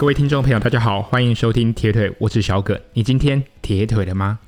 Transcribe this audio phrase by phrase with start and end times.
[0.00, 2.80] 各位听众朋友，大家好，欢迎收听铁腿，我是小葛。
[2.94, 4.38] 你今天铁腿了吗？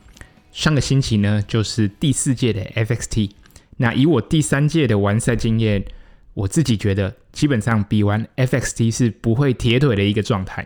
[0.51, 3.33] 上个星期呢，就是第四届的 FXT。
[3.77, 5.85] 那以我第三届的完赛经验，
[6.33, 10.65] 我自己觉得基本上比完 FXT 是不会铁腿的一个状态。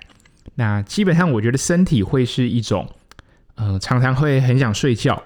[0.55, 2.89] 那基本上我觉得身体会是一种，
[3.57, 5.21] 呃，常常会很想睡觉，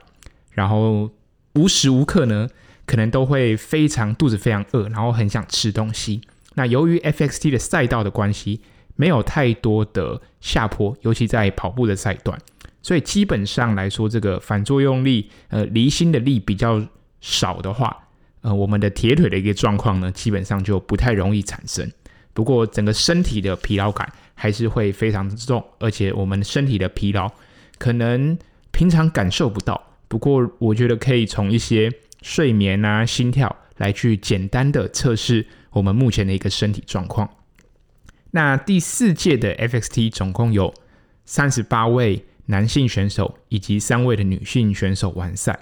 [0.52, 1.10] 然后
[1.56, 2.48] 无时无刻呢，
[2.86, 6.22] 可能都会非常肚子非常饿，然后很想吃东西。
[6.54, 8.62] 那由于 FXT 的赛道的关系，
[9.00, 12.38] 没有太多的下坡，尤其在跑步的赛段，
[12.82, 16.86] 所以基本上来说，这个反作用力，呃，离心的力比较
[17.22, 17.96] 少的话，
[18.42, 21.90] 呃，我们的铁腿的一个状况呢，基本上就不太容易产生。
[22.34, 27.26] 不过，整个身体的疲劳感还是会非常之重，而且我们身体的疲劳
[27.78, 28.38] 可能
[28.70, 29.82] 平常感受不到。
[30.08, 37.26] 不过，我觉得可以从一些睡眠啊、心跳来去简单的测试我们目前的一个身体状况。
[38.32, 40.72] 那第四届的 FXT 总共有
[41.24, 45.58] 三十八位男性选手以及三位的女性选手完赛。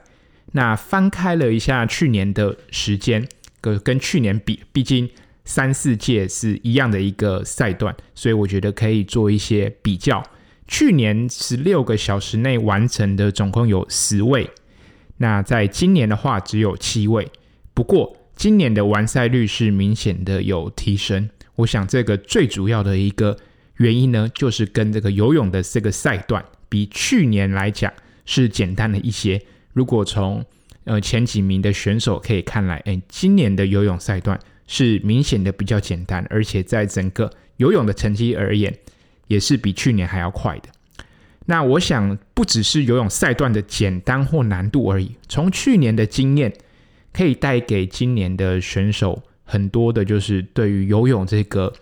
[0.53, 3.27] 那翻开了一下去年的时间，
[3.61, 5.09] 跟跟去年比，毕竟
[5.45, 10.23] 三四届是一样的一个赛段，所以我觉得可以做一些比较。
[10.67, 14.51] 去年十六个小时内完成的总共有十位，
[15.17, 17.31] 那在今年的话只有七位。
[17.73, 21.31] 不过今年的完赛率是明显的有提升。
[21.59, 23.37] 我想这个最主要的一个
[23.79, 27.93] 原因呢，就是跟这个游泳的这个赛段比去年来讲
[28.25, 29.43] 是简单了一些。
[29.73, 30.45] 如果从
[30.85, 38.73] 呃前几名的选手可以看来，哎，今年的游泳赛段是明显的比较简单，而且在整个游泳的成绩而言，
[39.27, 40.69] 也是比去年还要快的。
[41.47, 46.53] 那我想不只是游泳赛段的简单或难度而已，从去年的经验
[47.13, 49.25] 可以带给今年的选手。
[49.51, 51.73] 很多的，就是对于游泳这个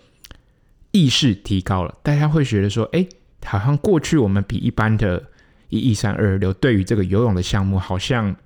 [0.93, 3.05] 意识提高了，大家会觉得说，哎，
[3.45, 5.21] 好像过去我们比一般的
[5.69, 8.37] 一一三二六，对于这个游泳的项目，好像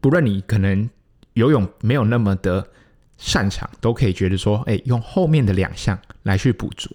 [0.00, 0.90] 不论你可能
[1.34, 2.66] 游泳没有那么的
[3.18, 6.90] 擅长，都可以觉得说，哎，用后面的两项来去补足。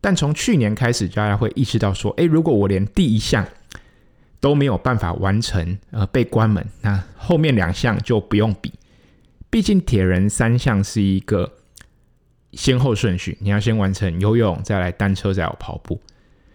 [0.00, 3.46] 但从去年开始，大家会意识到说，哎，如果我连第一项
[4.40, 8.72] 都没有办法完成，呃，被关门，那后面两项就不用比。
[9.54, 11.52] 毕竟铁人三项是一个
[12.54, 16.00] 先后顺序，你要先完成游泳，再来单车，再有跑步。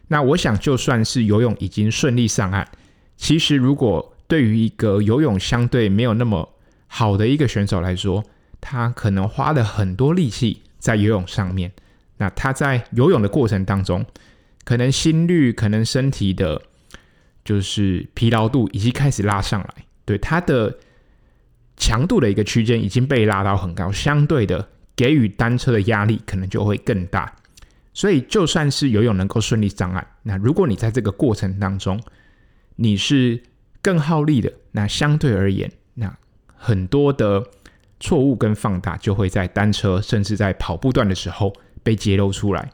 [0.09, 2.67] 那我想，就算是游泳已经顺利上岸，
[3.15, 6.53] 其实如果对于一个游泳相对没有那么
[6.87, 8.21] 好的一个选手来说，
[8.59, 11.71] 他可能花了很多力气在游泳上面。
[12.17, 14.05] 那他在游泳的过程当中，
[14.65, 16.61] 可能心率、可能身体的，
[17.45, 20.77] 就是疲劳度已经开始拉上来，对他的。
[21.79, 27.33] 强度的一个区间已经被拉到很高，相对的给予单车的压力可能就会更大。
[27.93, 31.99] 所以就算是游泳能够顺利上岸，那如果你在这个过程当中
[32.75, 33.41] 你是
[33.81, 36.15] 更耗力的，那相对而言，那
[36.53, 37.43] 很多的
[37.99, 42.69] 错误跟放大就会在单车甚至在跑步段的时候被揭露出来。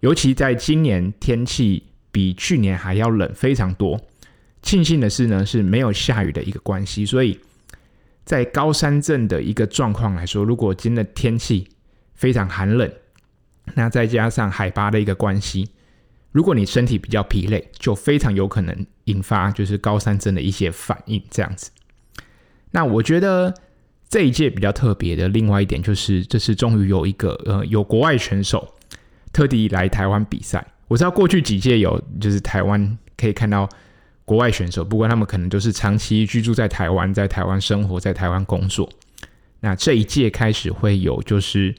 [0.00, 4.00] 尤其在今年天气比去年还要冷非常多，
[4.62, 7.38] 庆幸的是呢是没有下雨的一个关系，所以。
[8.30, 11.66] 在高山镇的一个状况来说，如果今天的天气
[12.14, 12.88] 非常寒冷，
[13.74, 15.68] 那再加上海拔的一个关系，
[16.30, 21.20] 如果你身体比较疲累，就非常有可能引发就是高山症的一些反应。
[21.28, 21.72] 这样子，
[22.70, 23.52] 那我觉得
[24.08, 28.76] 这一届比较特别的另外一点就是，这次终于有一个呃有国外选手
[29.32, 30.64] 特地来台湾比赛。
[30.86, 33.68] 我知道过去几届有就是台湾可以看到。
[34.30, 38.88] 国外选手，不过他们可能都是长期居住在台湾，在台湾生活，在台湾工作。
[39.58, 41.74] 那这一届开始会有，就是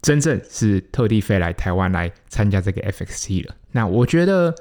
[0.00, 3.54] 真正是特地飞来台湾来参加这个 FXT 了。
[3.70, 4.52] 那我觉得，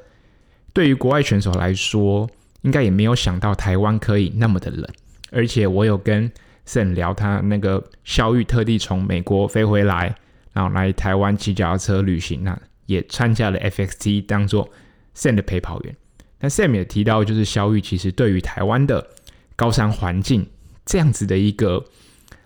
[0.74, 2.30] 对于国外选手来说，
[2.62, 4.88] 应该也没有想到台湾可以那么的冷。
[5.31, 6.31] 而且我有跟
[6.68, 10.15] Sen 聊，他那个肖玉特地从美国飞回来，
[10.54, 12.56] 然后来台湾骑脚踏车旅行，那
[12.86, 14.69] 也参加了 FXT，当做
[15.15, 15.95] Sen 的陪跑员。
[16.44, 19.08] 那 Sam 也提到，就是萧玉其实对于台湾的
[19.56, 20.50] 高山环境
[20.84, 21.86] 这样子的一个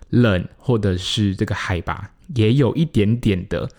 [0.09, 3.69] 冷，或者是这个海拔，也有一点点的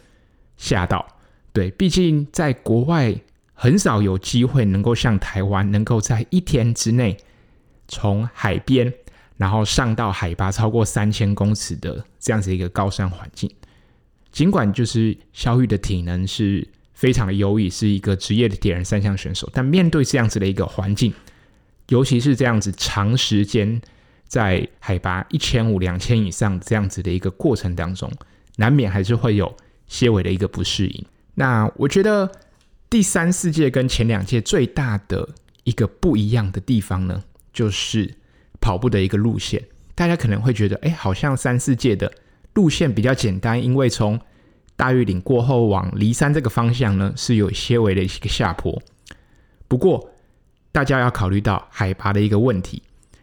[0.57, 1.07] 吓到。
[1.53, 3.15] 对，毕竟在国外
[3.53, 7.17] 很少有机会能够像台湾，能够在一天之内
[7.87, 8.91] 从海边，
[9.37, 13.51] 然后上到海拔超过三千公尺的这样子一个高山环境。
[14.33, 16.67] 尽管就是萧玉的体能是。
[16.97, 19.49] 非常的优异，是一个职业的铁人三项选手。
[19.53, 21.15] 但面对这样子的一个环境，
[21.91, 23.81] 尤其是这样子长时间
[24.27, 28.11] 在海拔一千五、两千以上这样子的一个过程当中，
[28.57, 29.55] 难免还是会有
[29.87, 31.05] 些微的一个不适应。
[31.35, 32.33] 那我觉得
[32.89, 35.29] 第三四届跟前两届最大的
[35.65, 37.23] 一个不一样的地方呢，
[37.53, 38.15] 就是
[38.59, 39.63] 跑步的一个路线。
[39.95, 42.11] 大家可能会觉得，哎，好像三四届的
[42.55, 44.19] 路线比较简单，因为从
[44.77, 48.81] 大玉岭过后往骊山这个方向呢，是有些微的一个下坡。
[49.67, 50.11] 不过，
[50.71, 52.83] 大家要考虑到海拔的一个问题。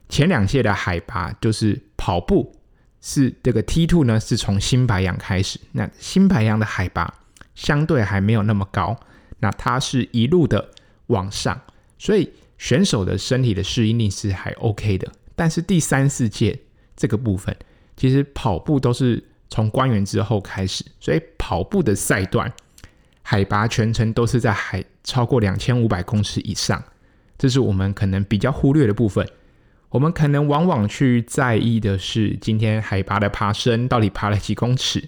[0.10, 2.56] 前两届的海拔就是跑步
[3.02, 5.60] 是这个 T two 呢，是从新白杨开始。
[5.72, 7.14] 那新白杨的海拔
[7.56, 9.00] 相对还没有那么高，
[9.40, 10.70] 那它是一路的
[11.08, 11.60] 往上，
[11.98, 15.12] 所以选手的身体的适应力是还 OK 的。
[15.36, 16.60] 但是第三四届
[16.96, 17.56] 这个部分，
[17.96, 19.24] 其实跑步都是
[19.54, 22.52] 从关原之后开始，所以跑步的赛段
[23.22, 26.84] 海拔全程都是在海超过两千五百公尺以上，
[27.38, 29.30] 这是我们可能比较忽略的部分。
[29.90, 35.08] 我们可能往往去在意的是今天海拔的爬升到底爬了几公尺，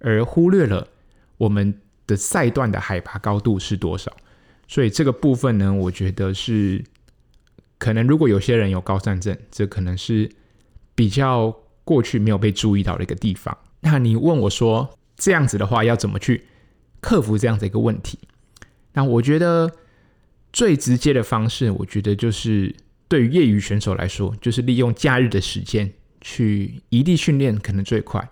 [0.00, 0.88] 而忽略了
[1.38, 4.12] 我们的赛段的海拔高度是多少。
[4.66, 6.84] 所以这个部分呢，我觉得是
[7.78, 10.30] 可能如果有些人有高山症，这可能是
[10.94, 13.56] 比较过去没有被注意到的一个地方。
[13.80, 16.44] 那你问我说这样子的话要怎么去
[17.00, 18.18] 克服这样子一个问题？
[18.92, 19.70] 那我觉得
[20.52, 22.74] 最直接的方式，我觉得就是。
[23.10, 25.90] 对于业余选手来说，就是利用假日的时间
[26.20, 28.28] 去移地训练，可能最快。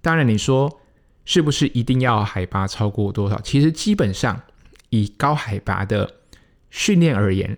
[0.00, 0.80] 当然，你说
[1.24, 3.40] 是不是一定要海拔超过多少？
[3.42, 4.42] 其实基本上
[4.90, 6.12] 以高海拔的
[6.70, 7.56] 训练而言，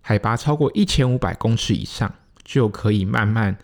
[0.00, 2.10] 海拔超过一千五百公尺以上，
[2.42, 3.58] 就可以慢慢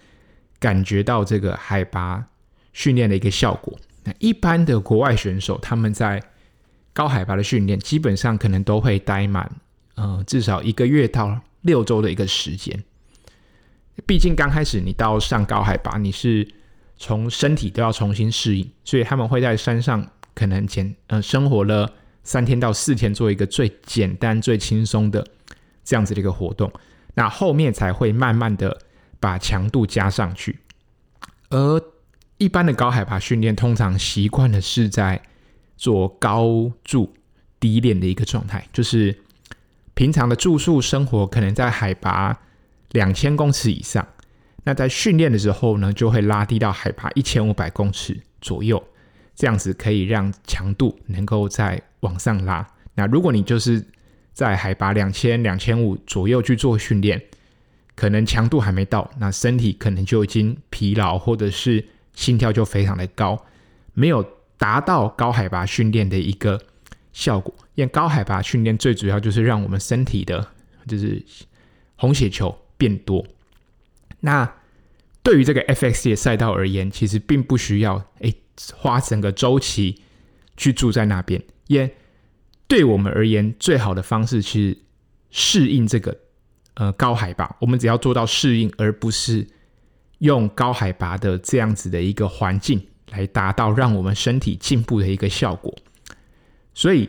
[0.59, 2.27] 感觉到这个海拔
[2.75, 3.75] 训练的一个效果。
[4.03, 6.23] 那一般的国外选手，他们在
[6.93, 9.51] 高海拔的训练，基本上可能都会待满，
[9.95, 12.85] 呃，至少一个月到六周的一个时间，
[14.05, 16.47] 毕竟刚开始你到上高海拔，你是
[16.99, 21.91] 从身体都要重新适应，所以他们会在山上可能简呃生活了
[22.23, 25.27] 三天到四天，做一个最简单、最轻松的
[25.83, 26.71] 这样子的一个活动，
[27.15, 28.79] 那后面才会慢慢的
[29.19, 30.59] 把强度加上去。
[31.49, 31.81] 而
[32.39, 35.21] 一般的高海拔训练，通常习惯的是在
[35.77, 37.15] 做高住
[37.59, 39.19] 低练的一个状态，就是。
[39.97, 42.37] 平常的住宿生活可能在海拔
[42.91, 44.05] 两千公尺以上，
[44.65, 48.83] 那在训练的时候呢，就会拉低到海拔一千五百公尺左右，
[49.37, 52.69] 这样子可以让强度能够再往上拉。
[52.97, 53.87] 那如果你就是
[54.33, 57.23] 在海拔两千、两千五左右去做训练，
[57.95, 63.45] 可能强度还没到，那身体可能就已经疲劳，或者是心跳就非常的高，
[63.93, 64.25] 没有
[64.57, 66.61] 达到高海拔训练的一个
[67.13, 67.55] 效果。
[67.75, 70.49] 因为高海拔训练最主要就是让我们身体的，
[70.87, 71.21] 就是
[71.97, 73.27] 红血球变多。
[74.21, 74.51] 那
[75.23, 78.33] 对于这个 FX 赛道而言，其实并不需要哎
[78.75, 80.03] 花整个周期
[80.57, 81.43] 去住在那边。
[81.67, 81.95] 因为
[82.69, 84.79] 对我们而言，最好的方式是
[85.31, 86.17] 适应这个
[86.75, 87.57] 呃高海拔。
[87.61, 89.47] 我们只要做到适应，而不是
[90.25, 95.75] 用高海拔的这样子的一个环境来达到让我们身体进步的一个效果。
[96.75, 97.09] 所以。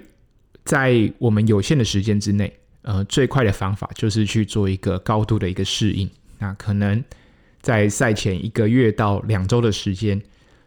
[0.65, 2.51] 在我们有限的时间之内，
[2.81, 6.09] 呃，最快的方法就是去做一个高度的一个适应。
[6.39, 7.03] 那可能
[7.61, 10.19] 在赛前一个月到两周的时间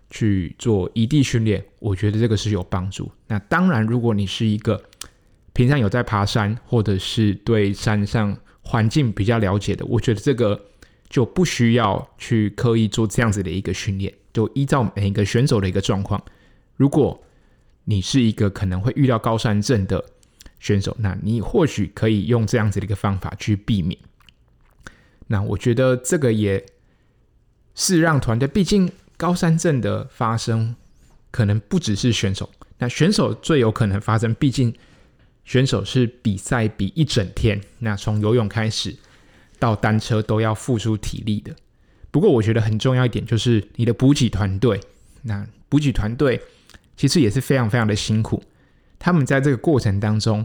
[0.08, 3.10] 去做移地训练，我觉得这个是有帮助。
[3.26, 4.80] 那当然，如果你是一个
[5.52, 10.64] 平常有在爬山，或者是对山上环境比较了解的，我觉得这个
[11.08, 16.22] 就不需要去刻意做这样子的一个训练，就依照每一个选手的一个状况，
[16.76, 17.22] 如果。
[17.90, 20.04] 你是一个可能会遇到高山症的
[20.60, 23.98] 选手，那你或许可以用这样子的一个方法去避免。
[25.28, 26.66] 那我觉得这个也
[27.74, 30.76] 是让团队，毕竟高山症的发生
[31.30, 34.74] 可能不只是选手，那选手最有可能发生，毕竟
[35.46, 38.94] 选手是比赛比一整天，那从游泳开始
[39.58, 41.54] 到单车都要付出体力的。
[42.10, 44.80] 不过我觉得很重要一点就是你的补给团队，
[45.22, 46.40] 那补给团队。
[46.96, 48.42] 其实也是非常非常的辛苦，
[48.98, 50.44] 他们在这个过程当中，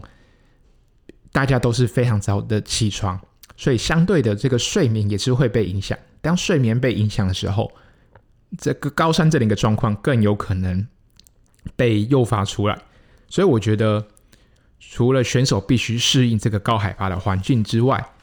[1.32, 3.20] 大家都是非常早的起床，
[3.56, 5.98] 所以相对的这个睡眠也是会被影响。
[6.20, 7.72] 当睡眠被影响的时候，
[8.56, 10.86] 这个高山这里的状况更有可能
[11.74, 12.80] 被诱发出来。
[13.28, 14.06] 所以我觉得，
[14.78, 18.13] 除了选手必须适应这个高海拔的环境之外，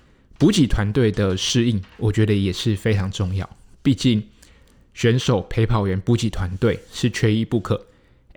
[0.42, 3.48] 补给团队的适应，我觉得也是非常重要。
[3.84, 4.24] 毕竟，
[4.92, 7.86] 选手、陪跑员、补给团队是缺一不可。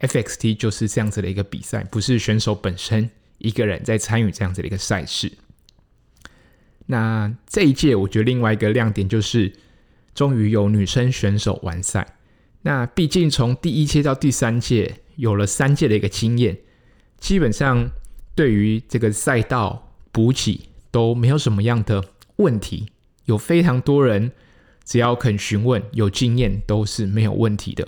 [0.02, 3.08] FXT 就是这样子的一个比赛，不是选手本身
[3.38, 5.32] 一个人在参与这样子的一个赛事。
[6.84, 9.54] 那这一届我觉得另外一个亮点就是，
[10.14, 12.18] 终于有女生选手完赛。
[12.60, 16.58] 那毕竟从第一届到第三届有了三届的一个经验，
[17.18, 17.88] 基本上
[18.34, 22.04] 对于这个赛道补给都没有什么样的
[22.36, 22.86] 问题，
[23.24, 24.30] 有非常多人
[24.84, 27.84] 只要肯询问，有经验都是没有问题的。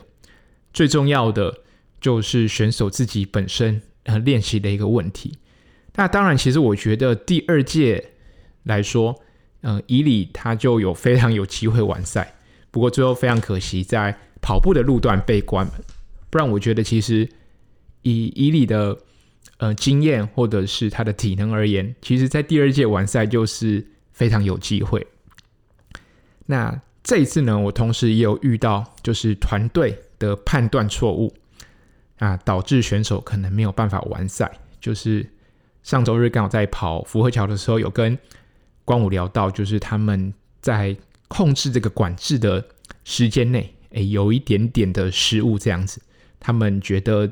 [0.73, 1.61] 最重要的
[2.01, 5.39] 就是选手自己本身呃练习的一个问题。
[5.95, 8.11] 那当然，其实我觉得第二届
[8.65, 9.23] 来说，
[9.61, 12.35] 呃，以里他就有非常有机会完赛，
[12.73, 15.75] 不过最后非常可惜，在跑步的路段被关门。
[16.29, 17.29] 不然，我觉得其实
[18.03, 18.99] 以以里的
[19.59, 25.07] 呃经验或者是他的体能而言，其实在第二届完赛就是非常有机会。
[26.47, 31.35] 那这一次呢，我同时也有遇到就是团队的判断错误
[32.19, 34.51] 啊，导致选手可能没有办法完赛。
[34.81, 35.29] 就是
[35.83, 38.17] 上周日刚好在跑福和桥的时候，有跟
[38.85, 40.97] 光武聊到，就是他们在
[41.29, 42.65] 控制这个管制的
[43.05, 46.01] 时间内，诶，有一点点的失误这样子。
[46.39, 47.29] 他们觉得，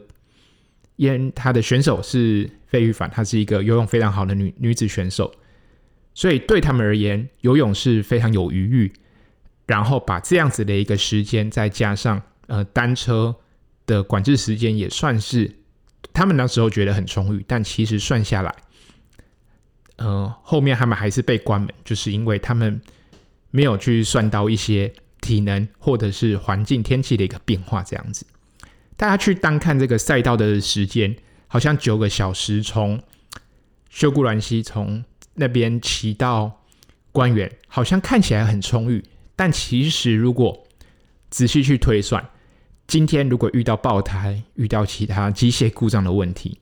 [0.97, 5.33] 因为他的选手是费玉凡，她是一个游泳非常好的女女子选手，
[6.15, 8.93] 所以对他们而言，游泳是非常有余裕。
[9.67, 13.35] 然后把这样子的一个时间，再加上呃单车
[13.87, 15.51] 的管制时间，也算是
[16.13, 17.43] 他们那时候觉得很充裕。
[17.49, 18.55] 但其实算下来，
[19.97, 22.79] 呃，后面他们还是被关门，就是因为他们
[23.51, 28.27] 没有去算到一些体能或者是环境天气的一个变化，这样子。
[28.97, 33.03] 大家去单看这个赛道的时间，好像九个小时从
[33.91, 36.63] 秀姑兰溪从那边骑到
[37.13, 39.03] 官员，好像看起来很充裕。
[39.37, 40.67] 但其实，如果
[41.29, 42.25] 仔细去推算，
[42.87, 46.61] 今天如果遇到爆胎、遇到其他机械故障的问题，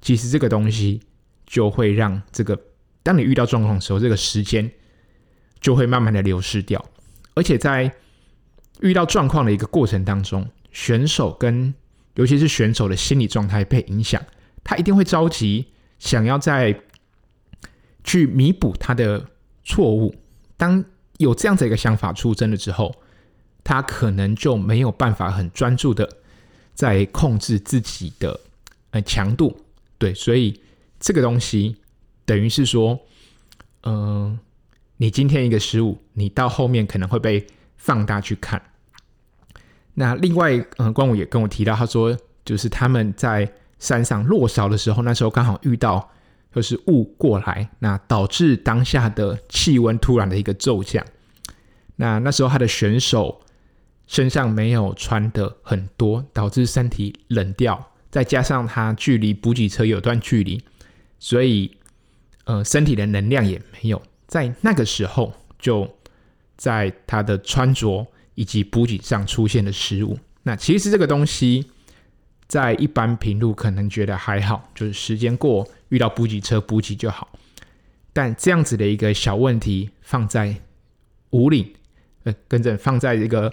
[0.00, 1.02] 其实这个东西
[1.46, 2.58] 就会让这个，
[3.02, 4.70] 当你遇到状况的时候，这个时间
[5.60, 6.82] 就会慢慢的流失掉。
[7.34, 7.92] 而且在
[8.80, 11.74] 遇到状况的一个过程当中，选手跟
[12.14, 14.22] 尤其是选手的心理状态被影响，
[14.64, 15.66] 他一定会着急，
[15.98, 16.82] 想要再
[18.02, 19.28] 去弥补他的
[19.64, 20.14] 错误。
[20.56, 20.84] 当
[21.18, 22.94] 有这样子一个想法出征了之后，
[23.62, 26.08] 他可能就没有办法很专注的
[26.74, 28.40] 在控制自己的
[28.90, 29.56] 呃强度，
[29.98, 30.60] 对，所以
[30.98, 31.76] 这个东西
[32.24, 32.98] 等于是说，
[33.82, 34.38] 嗯、
[34.96, 37.46] 你今天一个失误，你到后面可能会被
[37.76, 38.60] 放大去看。
[39.98, 46.10] 那另外，嗯、关，武也跟我提到，他说就是他们在山上落勺的时候，那时候刚好遇到。
[46.50, 51.04] 就是雾过来，那导致当下的气温突然的一个骤降。
[51.94, 53.40] 那那时候他的选手
[54.08, 60.60] 身上没有穿的很多，导致身体冷掉，再加上他距离补给车有段距离，
[61.20, 61.70] 所以
[62.44, 64.02] 呃身体的能量也没有。
[64.26, 65.88] 在那个时候，就
[66.56, 68.04] 在他的穿着
[68.38, 70.16] 以及补给上出现的失误。
[70.44, 71.70] 那其实这个东西。
[72.48, 77.28] 在一般平路可能觉得还好，就是时间过，遇到补给车补给就好。
[78.14, 80.56] 但这样子的一个小问题放在
[81.28, 81.74] 五岭，
[82.24, 83.52] 呃，跟着放在这个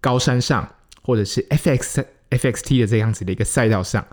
[0.00, 4.06] 高山上，或者是 FX FXT 的这样子的一个赛道上，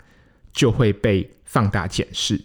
[0.51, 2.41] 就会被放大检视。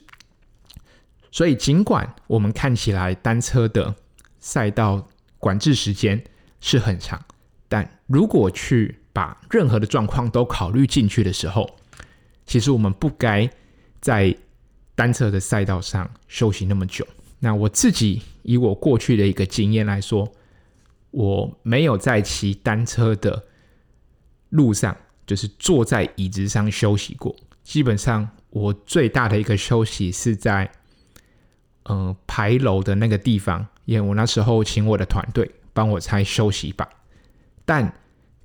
[1.32, 3.94] 所以，尽管我们看起来单车的
[4.38, 5.08] 赛道
[5.38, 6.22] 管制时间
[6.60, 7.24] 是很长，
[7.70, 11.70] 但如果去把任何的状况都考虑进去的时候，
[12.44, 13.48] 其实我们不该
[14.00, 14.36] 在
[14.96, 17.06] 单车的赛道上休息那么久。
[17.38, 20.30] 那我自己以我过去的一个经验来说，
[21.12, 23.44] 我没有在骑单车的
[24.48, 27.34] 路上，就是坐在椅子上休息过。
[27.62, 30.70] 基本上，我最大的一个休息是在
[31.84, 36.88] 呃牌楼的那个地方，因为我那时候请我的团队帮我拆休息板，
[37.70, 37.94] 但。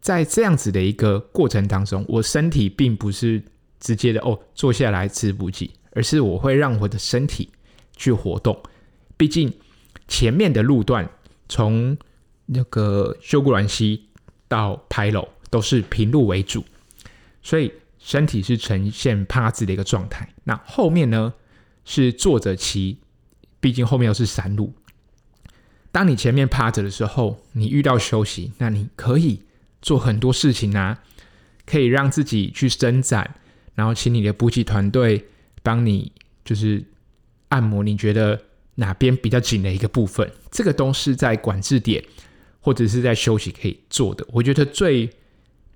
[0.01, 3.41] 在这样子的一个过程当中，我身体并不是
[3.79, 7.49] 直接的哦坐下来吃补给，而是我会让我的身体
[7.97, 8.55] 去活动。
[9.17, 9.51] 毕竟
[10.07, 11.09] 前面的路段
[11.49, 11.97] 从
[12.45, 14.05] 那个修古兰溪
[14.47, 16.63] 到牌楼都是平路为主，
[17.41, 20.29] 所以身体是呈现趴姿的一个状态。
[20.43, 21.33] 那后面呢
[21.83, 22.99] 是坐着骑，
[23.59, 24.71] 毕竟后面又是山路。
[25.95, 29.39] 当你前面趴着的时候，你遇到休息，那你可以。
[29.81, 31.01] 做很多事情啊，
[31.65, 33.35] 可以让自己去伸展，
[33.75, 35.23] 然后请你的补给团队
[35.63, 36.11] 帮你，
[36.43, 36.83] 就是
[37.47, 38.41] 按摩你觉得
[38.73, 40.29] 哪边比较紧的一个部分。
[40.51, 42.03] 这个都是在管制点
[42.59, 44.25] 或者是在休息可以做的。
[44.29, 45.09] 我觉得最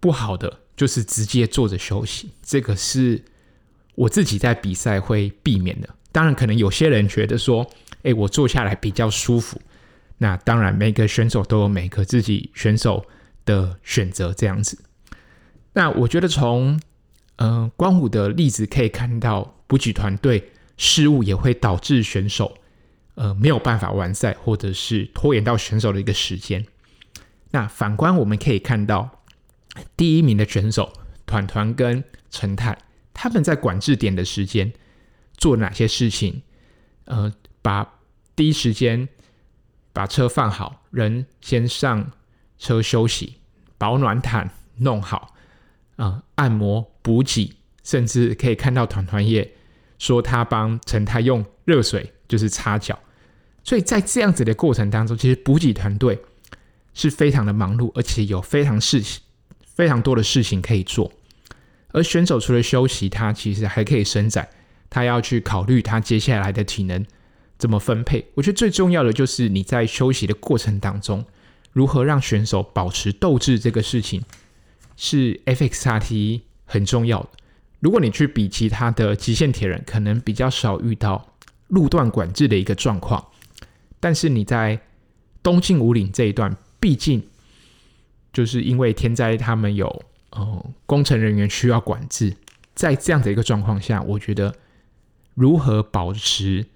[0.01, 3.23] 不好的就是直接坐着休息，这个是
[3.95, 5.87] 我自己在比赛会避免的。
[6.11, 7.65] 当然，可能有些人觉得说，
[8.01, 9.61] 哎，我坐下来比较舒服。
[10.19, 13.05] 那当然，每个选手都有每个自己选手。
[13.45, 14.77] 的选择这样子，
[15.73, 16.79] 那我觉得从
[17.37, 22.55] 嗯、呃、光武的例子可以看到，补给团队失误也会导致选手
[23.15, 26.63] 呃没有办法完赛，或者是拖延到选手的一个时间。
[27.49, 29.23] 那反观我们可以看到，
[29.97, 30.93] 第一名的选手
[31.25, 32.77] 团团跟陈太，
[33.15, 34.71] 他们在管制点的时间
[35.37, 36.43] 做哪些事情？
[37.05, 37.33] 呃，
[37.63, 37.95] 把
[38.35, 39.09] 第一时间
[39.99, 42.09] 把车放好，人先上
[42.57, 43.35] 车休息，
[43.77, 45.35] 保暖毯弄好，
[45.97, 47.53] 啊、呃，按摩补给，
[47.83, 49.51] 甚至可以看到团团也
[49.97, 52.97] 说他帮陈太用热水就是擦脚，
[53.61, 56.17] 所以在这样子的过程当中，其实补给团队
[56.93, 59.21] 是非常的忙碌，而且有非常事情
[59.65, 61.11] 非常多的事情可以做。
[61.91, 64.47] 而选手除了休息，他其实还可以伸展，
[64.89, 67.05] 他要去考虑他接下来的体能
[67.59, 68.25] 怎么分配。
[68.33, 71.23] 我觉得最重要的就是你在休息的过程当中，
[71.71, 74.23] 如何让选手保持斗志，这个事情
[74.97, 77.29] 是 FXRT 很重要的。
[77.79, 81.35] 如果你去比其他的极限铁人，可能比较少遇到
[81.67, 83.23] 路段管制的一个状况，
[83.99, 84.81] 但是你在
[85.43, 87.23] 东进五岭这一段，毕竟
[88.33, 90.03] 就是因为天灾，他们有。
[90.31, 92.35] 哦，工程人员需要管制，
[92.75, 94.53] 在这样的一个状况下，我觉得
[95.33, 96.67] 如何保持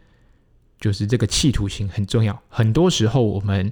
[0.83, 2.37] 就是这个企图心很重要。
[2.49, 3.71] 很多时候，我们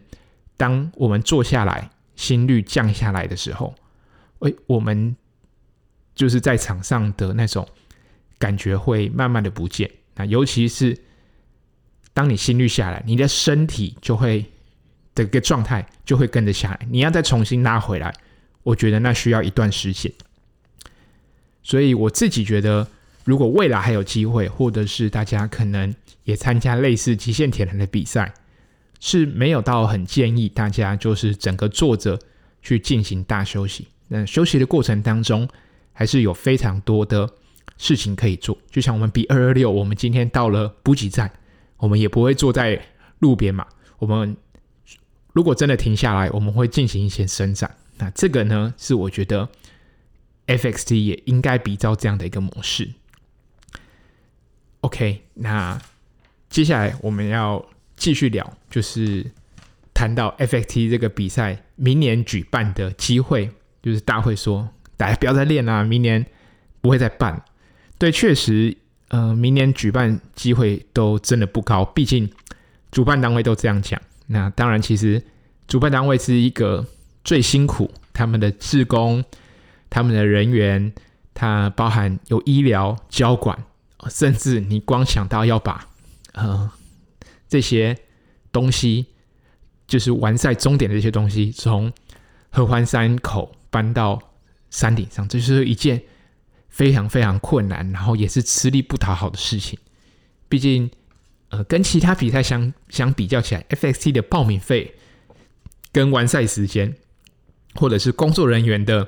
[0.55, 3.75] 当我们坐下来，心率降下来的时候，
[4.39, 5.13] 哎，我们
[6.15, 7.67] 就是在场上的那种
[8.39, 9.91] 感觉会慢慢的不见。
[10.15, 10.97] 那尤其是
[12.13, 14.45] 当你心率下来，你的身体就会
[15.13, 18.15] 的个状态就会跟着下来，你要再重新拉回来。
[18.63, 20.09] 我觉得那需要一段时间，
[21.61, 22.87] 所以我自己觉得，
[23.25, 28.33] 如果未来还有机会，或者是大家可能也参加类似极限铁人的比赛，
[28.99, 32.19] 是没有到很建议大家就是整个坐着
[32.61, 33.87] 去进行大休息。
[34.07, 35.47] 那休息的过程当中，
[35.93, 37.29] 还是有非常多的
[37.77, 38.57] 事情可以做。
[38.69, 41.31] 就像我们比二二六，我们今天到了补给站，
[41.77, 42.79] 我们也不会坐在
[43.19, 43.65] 路边嘛。
[43.97, 44.35] 我们
[45.33, 47.75] 如果真的停下来，我们会进行一些伸展。
[47.97, 49.47] 那这个呢，是我觉得
[50.47, 52.89] FXT 也应该比照这样的一个模式。
[54.81, 55.79] OK，那
[56.51, 59.25] 接下来我们要继续聊，就是
[59.93, 63.49] 谈到 FXT 这个比赛明年举办的机会，
[63.81, 66.23] 就是大会说大家不要再练啦，明年
[66.81, 67.43] 不会再办。
[67.97, 72.29] 对，确实，呃，明年举办机会都真的不高，毕竟
[72.91, 73.99] 主办单位都这样讲。
[74.27, 75.23] 那当然，其实
[75.67, 76.85] 主办单位是一个。
[77.23, 79.23] 最辛苦，他们的志工、
[79.91, 80.91] 他们的人员，
[81.35, 83.63] 它包含有医疗、交管，
[84.09, 85.87] 甚至你光想到要把
[86.33, 86.71] 呃
[87.47, 87.97] 这些
[88.51, 89.05] 东西，
[89.87, 91.91] 就是完赛终点的这些东西，从
[92.49, 94.21] 合欢山口搬到
[94.69, 96.01] 山顶上，这就是一件
[96.69, 99.77] 非常非常困难，然后也是吃力不讨好的事情。
[100.49, 100.89] 毕竟，
[101.49, 104.95] 呃，跟其他比赛相相比较起来，FXT 的报名费
[105.91, 106.95] 跟完赛时间。
[107.75, 109.07] 或者是工作人员的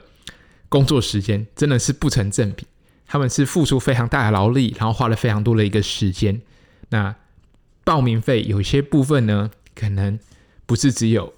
[0.69, 2.65] 工作时间真的是不成正比，
[3.05, 6.41] 他们是付出非常大的劳力，然后花了非常多的一个时间。
[6.93, 7.15] 那
[7.83, 10.19] 报名费有些部分呢，可能
[10.67, 11.33] 不是只有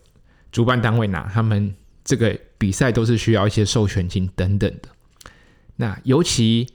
[0.51, 4.89] 主办单位拿，他们这个比赛都是需要一些授权金等等的。
[5.77, 6.67] 那尤其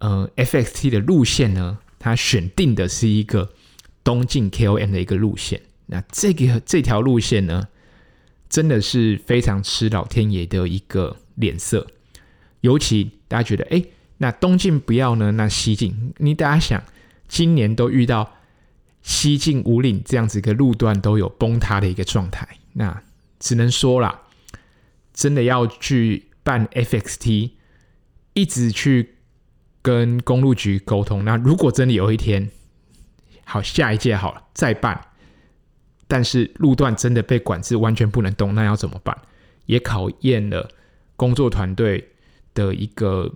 [0.00, 3.52] 呃，FXT 的路线呢，它选定的是一个
[4.02, 5.62] 东进 KOM 的一个路线。
[5.86, 7.68] 那这个这条路线呢，
[8.48, 11.86] 真的是非常吃老天爷的一个脸色，
[12.60, 13.84] 尤其大家觉得，哎，
[14.16, 15.30] 那东进不要呢？
[15.32, 16.82] 那西进，你大家想，
[17.28, 18.34] 今年都遇到
[19.02, 23.02] 西进五岭这样子一个路段都有崩塌的一个状态，那
[23.38, 24.22] 只能说啦，
[25.14, 27.52] 真的要去办 FXT，
[28.32, 29.16] 一直去
[29.82, 31.24] 跟公路局沟通。
[31.24, 32.50] 那如果真的有一天，
[33.44, 35.00] 好，下一届好了，再办。
[36.06, 39.16] 但是路段真的被管制，完全不能动，那要怎么办？
[39.66, 40.70] 也考验了
[41.16, 42.08] 工作团队
[42.54, 43.32] 的一个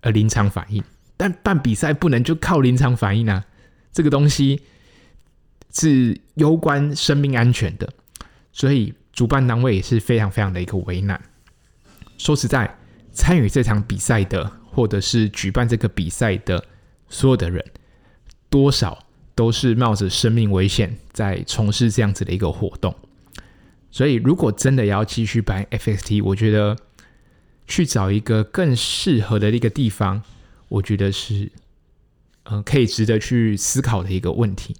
[0.00, 0.82] 呃临场反应。
[1.16, 3.44] 但办比赛不能就靠临场反应啊，
[3.92, 4.62] 这个东西
[5.72, 7.88] 是攸关生命安全的，
[8.52, 11.20] 所以主办单位也是非常非常的一个为难。
[12.18, 12.78] 说实在，
[13.12, 16.64] 参与这场比赛的，或者是举办这个比赛的
[17.08, 17.64] 所有的人，
[18.48, 22.94] 多少，都是冒着生命危险在从事这样子的一个活动，
[23.90, 26.76] 所以如果真的要继续办 FXT，我觉得
[27.66, 30.22] 去找一个更适合的一个地方，
[30.68, 31.50] 我觉得是
[32.48, 34.76] 嗯、可以值得去思考的一个问题。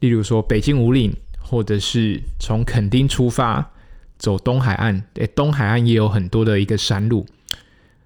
[0.00, 3.72] 例如说北京五岭，或者是从垦丁出发
[4.16, 7.26] 走东海岸，诶，东海岸也有很多的一个山路，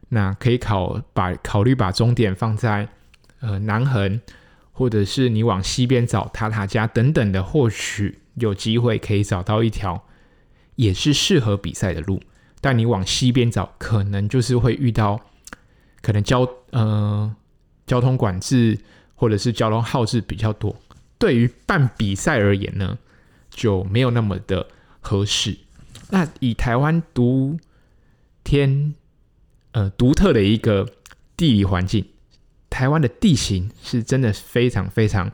[0.09, 2.88] 那可以考把考虑把终点放在
[3.38, 4.20] 呃南横，
[4.72, 10.04] 或者是你往西边找塔塔加等等的，或许有机会可以找到一条
[10.74, 12.20] 也是适合比赛的路。
[12.61, 15.20] 但你往西边找，可能就是会遇到
[16.02, 17.34] 可能交呃
[17.87, 18.78] 交通管制
[19.14, 20.74] 或者是交通号志比较多。
[21.18, 22.98] 对于办比赛而言呢，
[23.50, 24.66] 就没有那么的
[25.00, 25.58] 合适。
[26.11, 27.58] 那以台湾独
[28.44, 28.94] 天
[29.72, 30.88] 呃独特的一个
[31.37, 32.06] 地理环境，
[32.70, 35.32] 台湾的地形是真的非常非常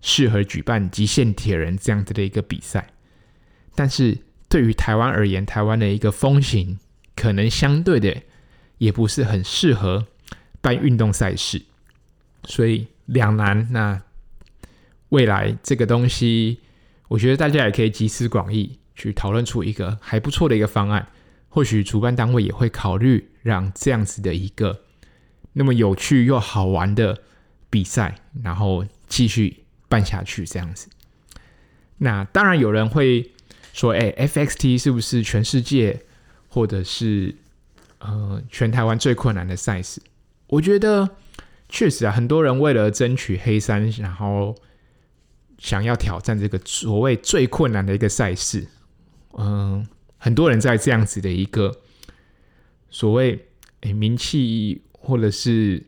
[0.00, 2.92] 适合举办极限铁人这样子的一个比赛。
[3.74, 6.78] 但是对于台湾而言，台湾的一个风情
[7.16, 8.22] 可能相对的
[8.78, 10.06] 也不是很适合
[10.60, 11.62] 办运动赛事，
[12.44, 14.02] 所以两难那。
[15.10, 16.60] 未来这个东西，
[17.08, 21.08] 我觉得大家也可以集思广益，去讨论出一个还不错的一个方案。
[21.48, 24.82] 或许主办单位也会考虑让这样子的一个
[25.54, 27.22] 那么有趣又好玩的
[27.70, 30.90] 比赛，然后继续办下去这样子。
[31.96, 33.30] 那当然有人会
[33.72, 36.02] 说：“哎，FXT 是不是全世界
[36.48, 37.34] 或者是
[37.98, 40.00] 呃全台湾最困难的赛事？”
[40.48, 41.08] 我觉得
[41.68, 44.54] 确实啊，很多人为了争取黑山，然后。
[45.60, 48.68] 想要挑战这个所谓最困难的一个赛事，
[49.36, 49.84] 嗯，
[50.16, 51.80] 很多人在这样子的一个
[52.90, 53.48] 所谓
[53.80, 55.84] 诶名气，或者是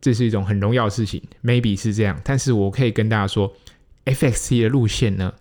[0.00, 2.20] 这是一种很荣耀的事情，maybe 是这样。
[2.22, 3.52] 但是我可以跟大家说
[4.04, 5.34] ，FXT 的路线呢，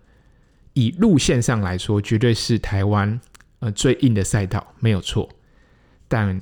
[0.74, 3.22] 以路线上来说，绝对是台湾
[3.60, 5.30] 呃最硬的赛道，没有错。
[6.14, 6.40] 但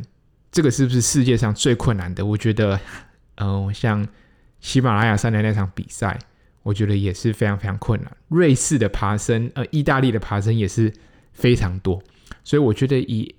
[0.52, 2.26] 这个是不是世界上最困难的？
[2.26, 2.78] 我觉得，
[3.36, 4.06] 嗯、呃，像
[4.60, 6.20] 喜马拉雅山的那场比赛。
[6.64, 8.18] 我觉得也是非常非常困难。
[8.28, 10.94] 瑞士的爬升，呃，意大利的爬升也是
[11.34, 12.00] 非常多，
[12.44, 13.34] 所以我觉得以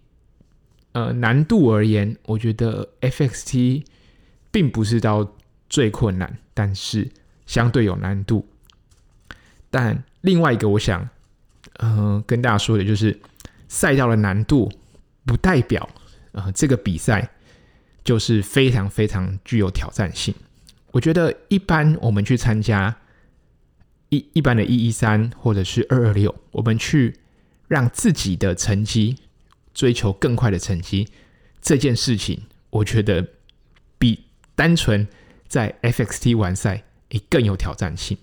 [0.91, 3.85] 呃难度而言，我觉得 FXT
[4.51, 5.37] 并不是到
[5.71, 7.09] 最困难，但是
[7.47, 8.45] 相对有难度。
[9.71, 11.09] 但另外一个，我想，
[11.79, 13.17] 嗯、呃，跟大家说的就是，
[13.69, 14.69] 赛道的难度
[15.25, 15.89] 不代表，
[16.33, 17.31] 呃，这个比赛
[18.05, 20.35] 就是非常非常具有挑战性。
[20.91, 22.97] 我觉得一般我们去参加。
[24.15, 27.17] 一一般的一一三或者是二二六，我们去
[27.67, 29.17] 让自己的成绩
[29.73, 31.09] 追求更快的成绩，
[31.63, 33.27] 这件事情，我觉得
[33.99, 35.09] 比单纯
[35.49, 38.19] 在 FXT 完赛也更有挑战性。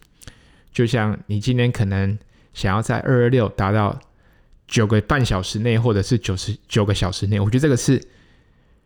[0.72, 2.20] 就像你今天可能
[2.54, 4.00] 想要在二二六达到
[4.70, 8.02] 九个半小时内，或者是九十九个小时内，我觉得这个是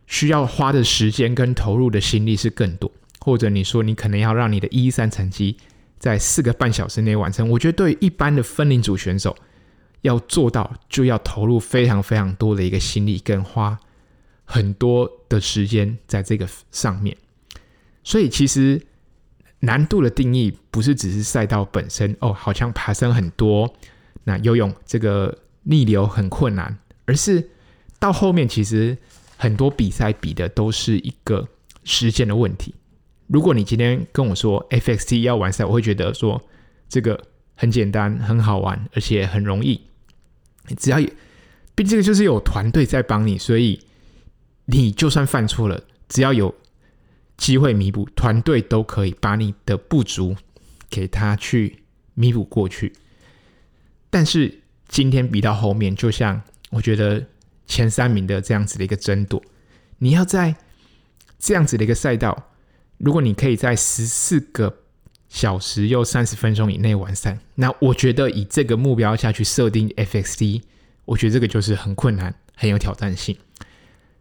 [0.08, 2.90] 需要花的时间跟投入的心力是更多。
[3.20, 5.56] 或者你说你可能要让你的一三成绩。
[5.96, 9.34] 在四个半小时内完成，我觉得对一般的分龄组选手
[10.02, 13.78] 要做到，就要投入非常非常多的一个心力，跟花
[14.44, 17.16] 很多的时间在这个上面。
[18.02, 18.78] 所以其实
[19.60, 23.72] 难度的定义不是只是赛道本身哦，好像爬升很多，
[24.24, 27.50] 那游泳这个逆流很困难，而是
[27.98, 28.96] 到后面其实
[29.36, 31.46] 很多比赛比的都是一个
[31.82, 32.74] 时间的问题。
[33.26, 36.40] 如果你今天跟我说 FXT 要完赛，我会觉得说
[36.88, 37.18] 这个
[37.54, 39.80] 很简单、很好玩，而且很容易。
[40.76, 40.98] 只要，
[41.74, 43.80] 毕竟这个就是有团队在帮你，所以
[44.66, 46.54] 你就算犯错了，只要有
[47.36, 50.36] 机会弥补，团队都可以把你的不足
[50.90, 52.92] 给他去弥补过去。
[54.10, 57.26] 但是今天比到后面，就像我觉得
[57.66, 59.42] 前三名的这样子的一个争夺，
[59.98, 60.54] 你要在
[61.38, 62.50] 这样子的一个赛道。
[62.98, 64.82] 如果你可以在十四个
[65.28, 70.62] 小时又三十分钟以内完赛，那我觉得以这个目标下去设定 FXT，
[71.04, 73.36] 我觉得这个就是很困难、很有挑战性。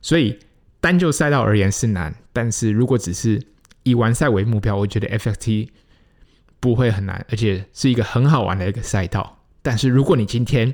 [0.02, 0.40] 所以
[0.82, 3.42] 单就赛道而言是难，但是如果只是
[3.84, 5.70] 以完赛为目标，我觉得 FXT
[6.60, 9.43] 不会很难，而且是一个很好玩的一个赛道。
[9.64, 10.72] 但是如果你今天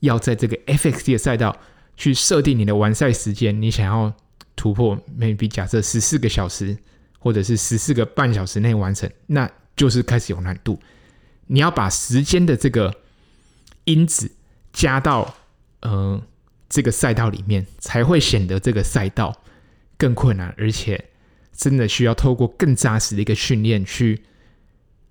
[0.00, 1.56] 要在这个 FXT 的赛道
[1.96, 4.12] 去设定你的完赛时间，你想要
[4.56, 6.76] 突破，maybe 假设十四个小时。
[7.18, 10.78] 或者是十四个半小时内完成，那就是开始有难度。
[11.48, 12.94] 你要把时间的这个
[13.82, 14.30] 因子
[14.72, 15.34] 加到
[15.80, 16.22] 呃
[16.68, 19.42] 这个赛道里面，才会显得这个赛道
[19.98, 21.06] 更困难，而且
[21.52, 24.22] 真的需要透过更扎实的一个训练去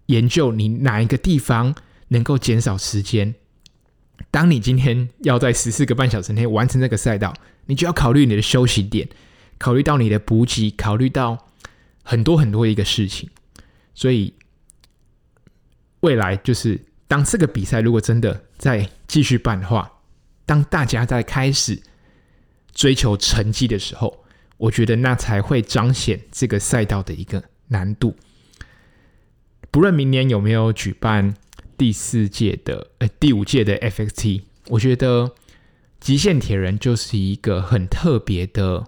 [0.06, 1.76] 研究你哪一个地方
[2.10, 3.36] 能够减少时间。
[4.32, 7.34] 当你今天要在十四个半小时内完成这个赛道，
[7.66, 9.08] 你就要考虑你的休息点，
[9.58, 11.46] 考虑到你的补给，考虑到。
[12.08, 13.28] 很多很多一个事情，
[13.96, 14.32] 所以
[16.02, 19.92] 未来就是当这个比赛如果真的再继续办的话，
[20.46, 21.82] 当大家在开始
[22.76, 24.24] 追求成绩的时候，
[24.58, 28.16] 我觉得那才会彰显这个赛道的一个难度。
[29.72, 31.34] 不论明年有没有举办
[31.78, 35.34] 第四届的、呃第五届的 FXT，我觉得
[36.00, 38.86] 极限铁人就是一个很特别的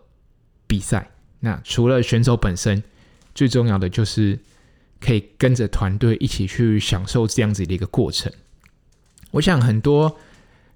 [0.66, 1.12] 比赛。
[1.40, 2.84] 那除了选手本身，
[3.36, 4.40] 最重要的就是
[5.00, 8.32] 可以跟着团队一起去享受这样子的一个过程。
[9.32, 10.18] 我想很多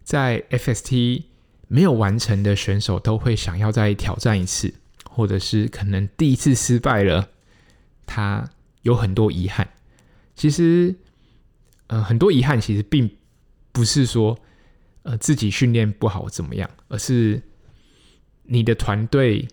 [0.04, 1.24] 在 FXT
[1.68, 4.74] 没有完成的选手都会想要再挑战一次，
[5.10, 7.30] 或者是可能第一次失败了，
[8.06, 8.50] 他
[8.82, 9.70] 有很多遗憾。
[10.36, 10.96] 其实，
[11.92, 13.10] 呃，很多遗憾其实并
[13.74, 14.40] 不是说
[15.04, 17.42] 呃自己训练不好怎么样，而是
[18.44, 19.46] 你的团队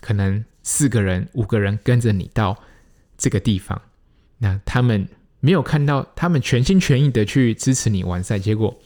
[0.00, 2.58] 可能四个人、五个人跟着你到
[3.16, 3.80] 这个地方，
[4.38, 5.08] 那他们。
[5.38, 8.80] 没有看到他们全心全意的去支持你完赛，结果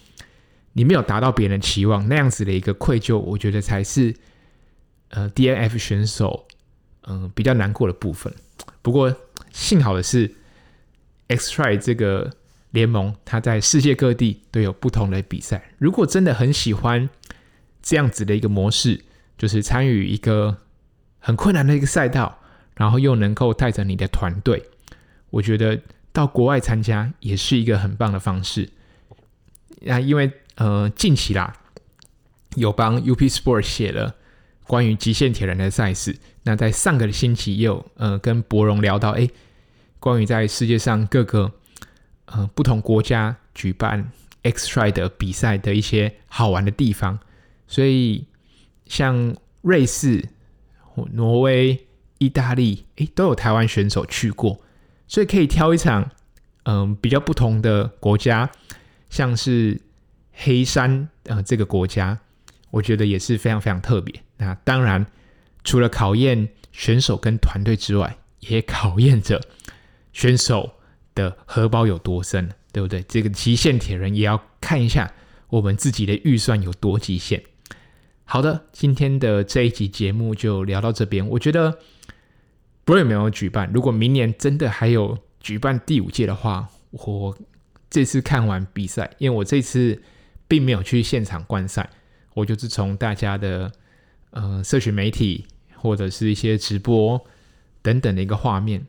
[0.75, 4.15] 你没有达到别人的期望，那样子的一个愧疚，我觉得才是
[5.09, 6.47] 呃 DNF 选手
[7.03, 8.35] 嗯、比较难过的部分。
[8.83, 9.15] 不过
[9.53, 10.35] 幸好的是
[11.29, 12.31] X Try 这个
[12.71, 15.71] 联盟，它在世界各地都有不同的比赛。
[15.79, 17.09] 如果真的很喜欢
[17.83, 19.05] 这样子的一个模式，
[19.39, 20.59] 就是参与一个
[21.19, 22.39] 很困难的一个赛道，
[22.77, 24.63] 然后又能够带着你的团队，
[25.31, 25.81] 我觉得。
[26.13, 28.69] 到国外参加也是一个很棒的方式。
[29.83, 31.55] 那因为呃近期啦，
[32.57, 34.17] 有帮 UP Sport 写了
[34.65, 36.19] 关于极限铁人的赛事。
[36.43, 39.31] 那在上个星期也有呃跟博荣聊到，哎，
[40.01, 41.53] 关于在世界上各个
[42.33, 44.11] 呃不同国家举办
[44.43, 47.19] X 射的比赛的一些好玩的地方。
[47.67, 48.27] 所以
[48.87, 50.29] 像瑞士、
[51.13, 51.87] 挪威、
[52.19, 54.61] 意大利，哎，都有台湾选手去过。
[55.07, 56.11] 所以可以挑一场，
[56.65, 58.51] 嗯，比较不同的国家，
[59.09, 59.81] 像是
[60.33, 62.19] 黑山，呃，这个国家，
[62.71, 64.23] 我觉得也是非常非常特别。
[64.37, 65.05] 那当然，
[65.65, 69.41] 除了考验选手跟团队之外，也考验着
[70.13, 70.73] 选手
[71.15, 73.03] 的荷包有多深，对不对？
[73.09, 75.13] 这个极限铁人也要看一下
[75.49, 77.43] 我们自己的预算有多极限。
[78.25, 81.79] 好的，今天的这一集节目就聊到这边，我觉得。
[82.83, 87.37] 不论有没有举办，如果明年真的还有举办第五届的话，我
[87.89, 90.03] 这次看完比赛，因为我这次
[90.49, 91.89] 并没有去现场观赛，
[92.35, 93.71] 我就是从大家的
[94.31, 95.47] 呃社群媒体
[95.77, 97.25] 或者是一些直播
[97.81, 98.85] 等等的一个画面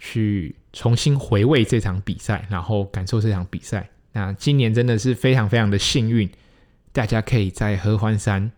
[0.00, 3.88] 去重新回味这场比赛，然后感受这场比赛。
[4.14, 6.28] 那今年真的是非常非常的幸运，
[6.90, 8.50] 大家可以在合欢山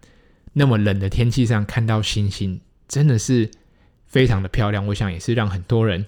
[0.55, 3.51] 那么冷的天气上看到星星，真的是。
[4.13, 6.05] 非常的漂亮，我想也是让很多人，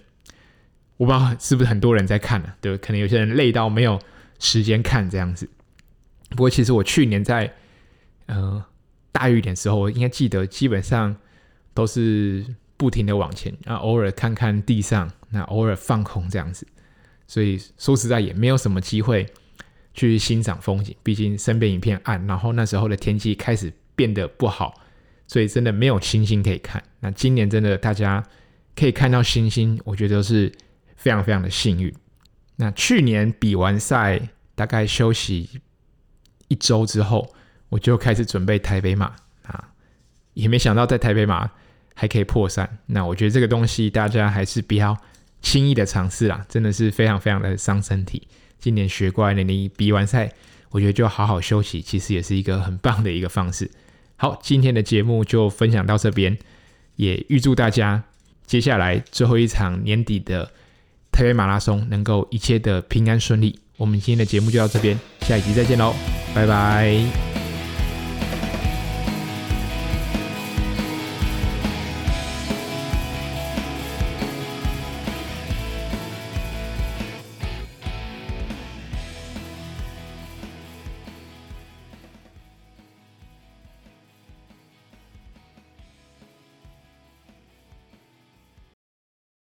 [0.99, 2.57] 我不知道是不是很多人在看呢、啊？
[2.61, 3.99] 对，可能有些人累到没有
[4.39, 5.49] 时间看这样子。
[6.29, 7.51] 不过其实我去年在
[8.27, 8.63] 呃
[9.11, 11.17] 大雨点时候，我应该记得基本上
[11.73, 12.45] 都是
[12.77, 16.67] 不停的往前，啊偶尔看看地上，那偶尔放空这样子。
[17.27, 19.27] 所以说实在也没有什么机会
[19.95, 24.75] 去欣赏风景，毕竟身边一片暗，然后那时候的天气开始变得不好。
[25.27, 26.83] 所以真的没有星星可以看。
[27.01, 28.23] 那今年真的大家
[28.77, 30.53] 可以看到星星，我觉得是
[30.97, 31.93] 非常非常的幸运。
[32.57, 34.21] 那去年比完赛，
[34.55, 35.63] 大概休息
[36.49, 37.35] 一周之后，
[37.71, 39.73] 我就开始准备台北马啊，
[40.35, 41.51] 也没想到在台北马
[41.95, 42.79] 还可以破三。
[42.87, 44.97] 那我觉得这个东西大家还是不要
[45.41, 48.29] 轻易的尝试啦，真的是非常非常的伤身体。
[48.59, 50.33] 今年学乖了，你比完赛，
[50.71, 53.71] 我觉得就好好休息，其实也是一个很棒的一个方式。
[54.17, 56.39] 好，今天的节目就分享到这边，
[56.97, 58.03] 也预祝大家
[58.47, 60.51] 接下来最后一场年底的
[61.13, 63.59] 台北马拉松能够一切的平安顺利。
[63.77, 65.93] 我们今天的节目就到这边，下一集再见喽，
[66.35, 67.34] 拜拜。